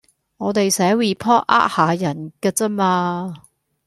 [0.37, 3.43] 我哋寫 Report 呃下人㗎咋嘛